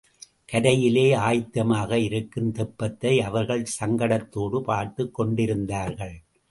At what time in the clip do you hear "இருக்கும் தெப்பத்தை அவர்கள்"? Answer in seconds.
1.91-3.65